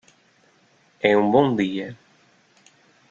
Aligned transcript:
É 1.11 1.15
um 1.15 1.29
bom 1.29 1.55
dia. 1.55 1.95